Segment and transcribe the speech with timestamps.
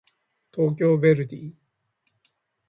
[0.51, 1.51] 東京ヴェルディ